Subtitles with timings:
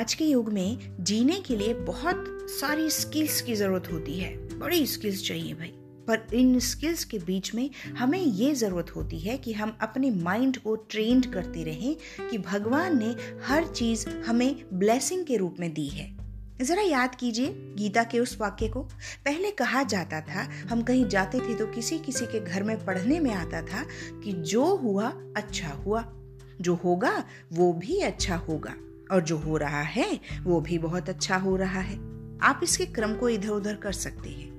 [0.00, 4.86] आज के युग में जीने के लिए बहुत सारी स्किल्स की ज़रूरत होती है। बड़ी
[4.86, 5.68] स्किल्स चाहिए भाई।
[6.08, 10.56] पर इन स्किल्स के बीच में हमें ये ज़रूरत होती है कि हम अपने माइंड
[10.56, 11.96] को ट्रेंड करते रहें
[12.30, 16.16] कि भगवान ने हर चीज़ हमें ब्लेसिंग के रूप में दी है।
[16.62, 18.80] ज़रा याद कीजिए गीता के उस वाक्य को।
[19.24, 23.20] पहले कहा जाता था, हम कहीं जाते थे तो किसी किसी के घर में पढ़ने
[23.20, 23.86] में आता था
[24.24, 26.12] कि जो हुआ अच्छा हुआ,
[26.60, 28.74] जो होगा वो भी अच्छा होगा।
[29.10, 31.96] और जो हो रहा है, वो भी बहुत अच्छा हो रहा है।
[32.38, 34.50] आप इसके क्रम को इधर उधर कर सकते हैं।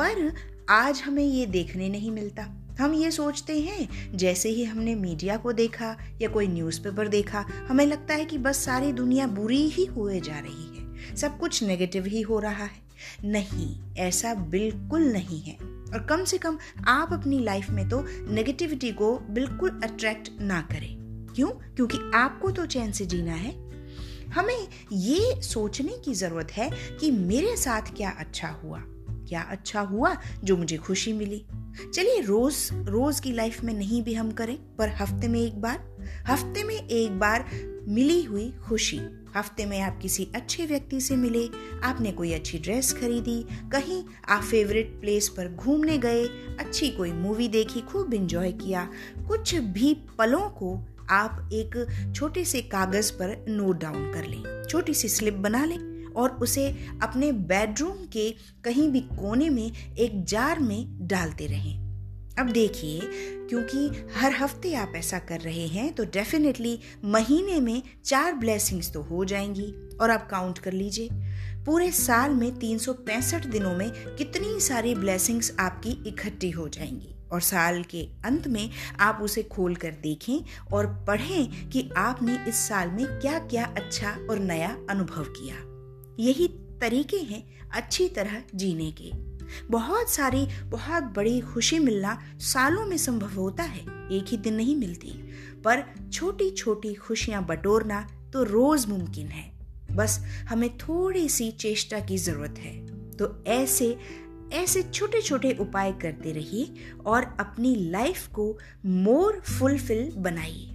[0.00, 0.34] पर
[0.70, 5.52] आज हमें ये देखने नहीं मिलता। हम ये सोचते हैं, जैसे ही हमने मीडिया को
[5.52, 10.20] देखा या कोई न्यूज़पेपर देखा, हमें लगता है कि बस सारी दुनिया बुरी ही हुए
[10.20, 12.88] जा रही है। सब कुछ नेगेटिव ही हो रहा है।
[13.24, 16.58] नहीं, ऐसा बिल्कुल नहीं है। और कम से कम
[16.88, 20.96] आप अपनी लाइफ में तो नेगेटिविटी को बिल्कुल अट्रैक्ट ना करें।
[21.34, 21.48] क्यों?
[21.48, 23.67] क्योंकि आपको तो चैन से जीना है।
[24.34, 28.82] हमें ये सोचने की ज़रूरत है कि मेरे साथ क्या अच्छा हुआ,
[29.28, 31.44] क्या अच्छा हुआ जो मुझे खुशी मिली।
[31.94, 35.78] चलिए, रोज रोज की लाइफ में नहीं भी हम करें, पर हफ़्ते में एक बार।
[36.26, 37.44] हफ़्ते में एक बार
[37.88, 39.00] मिली हुई खुशी।
[39.36, 41.44] हफ़्ते में आप किसी अच्छे व्यक्ति से मिले,
[41.84, 43.40] आपने कोई अच्छी ड्रेस खरीदी,
[43.72, 46.24] कहीं आप फेवरेट प्लेस पर घूमने गए,
[46.60, 48.88] अच्छी कोई मूवी देखी, खूब इंजॉय किया,
[49.28, 50.74] कुछ भी पलों को
[51.10, 56.06] आप एक छोटे से कागज़ पर नोट डाउन कर लें, छोटी सी स्लिप बना लें
[56.12, 56.68] और उसे
[57.02, 58.30] अपने बेडरूम के
[58.64, 61.86] कहीं भी कोने में एक जार में डालते रहें।
[62.38, 63.00] अब देखिए,
[63.48, 69.02] क्योंकि हर हफ़्ते आप ऐसा कर रहे हैं तो डेफिनेटली महीने में चार ब्लेसिंग्स तो
[69.02, 71.08] हो जाएँगी और आप काउंट कर लीजिए।
[71.66, 77.14] पूरे साल में तीन सौ पैंसठ दिनों में कितनी सारी ब्लेसिंग्स आपकी इकट्ठी हो जाएँगी।
[77.32, 80.38] और साल के अंत में आप उसे खोल कर देखें
[80.72, 85.56] और पढ़ें कि आपने इस साल में क्या क्या अच्छा और नया अनुभव किया।
[86.24, 86.48] यही
[86.80, 89.10] तरीके हैं अच्छी तरह जीने के।
[89.70, 93.80] बहुत सारी, बहुत बड़ी खुशी मिलना सालों में संभव होता है,
[94.12, 95.10] एक ही दिन नहीं मिलती।
[95.64, 99.52] पर छोटी छोटी खुशियाँ बटोरना तो रोज मुमकिन है।
[99.92, 100.18] बस
[100.48, 102.86] हमें थोड़ी सी चेष्टा की ज़रूरत है।
[103.16, 103.98] तो ऐसे
[104.52, 106.74] ऐसे छोटे छोटे उपाय करते रहिए
[107.06, 110.70] और अपनी लाइफ को मोर फुलफिल बनाइए।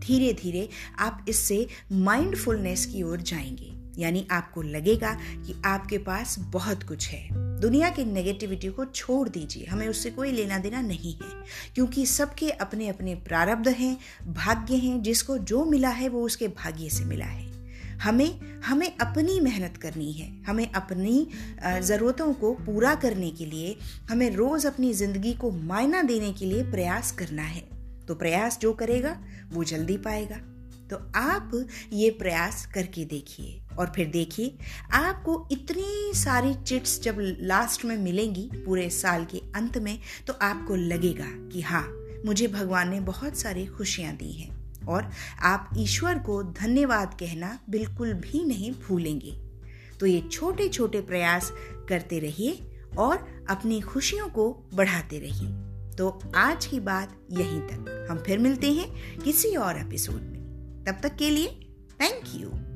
[0.00, 6.82] धीरे धीरे आप इससे माइंडफुलनेस की ओर जाएँगे। यानी आपको लगेगा कि आपके पास बहुत
[6.82, 7.28] कुछ है।
[7.60, 11.44] दुनिया की नेगेटिविटी को छोड़ दीजिए। हमें उससे कोई लेना देना नहीं है।
[11.74, 16.88] क्योंकि सबके अपने अपने प्रारब्ध हैं, भाग्य हैं। जिसको जो मिला है, वो उसके भाग्य
[16.88, 17.49] से मिला है।
[18.02, 21.26] हमें हमें अपनी मेहनत करनी है। हमें अपनी
[21.64, 23.76] ज़रूरतों को पूरा करने के लिए,
[24.10, 27.68] हमें रोज़ अपनी ज़िंदगी को मायना देने के लिए प्रयास करना है।
[28.08, 29.16] तो प्रयास जो करेगा,
[29.52, 30.36] वो जल्दी पाएगा।
[30.90, 31.50] तो आप
[31.92, 34.56] ये प्रयास करके देखिए और फिर देखिए,
[34.92, 40.76] आपको इतनी सारी चिट्स जब लास्ट में मिलेंगी, पूरे साल के अंत में तो आपको
[40.76, 41.86] लगेगा कि हाँ
[42.26, 45.10] मुझे भगवान ने बहुत सारी खुशियाँ दी हैं। और
[45.42, 49.40] आप ईश्वर को धन्यवाद कहना बिल्कुल भी नहीं भूलेंगे।
[50.00, 51.52] तो ये छोटे छोटे प्रयास
[51.88, 58.18] करते रहिए और अपनी खुशियों को बढ़ाते रहिए। तो आज की बात यहीं तक। हम
[58.18, 61.46] फिर मिलते हैं किसी और एपिसोड में। तब तक के लिए
[62.00, 62.69] थैंक यू